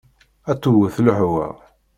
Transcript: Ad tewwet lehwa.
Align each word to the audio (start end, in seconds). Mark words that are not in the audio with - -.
Ad 0.51 0.59
tewwet 0.61 0.97
lehwa. 1.05 1.47